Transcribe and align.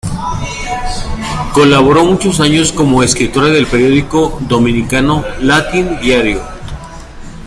Colaboró 1.53 2.03
muchos 2.03 2.39
años, 2.39 2.71
como 2.71 3.03
escritora 3.03 3.49
en 3.49 3.55
el 3.55 3.67
periódico 3.67 4.35
dominicano 4.49 5.23
"Listín 5.39 5.99
Diario". 6.01 6.41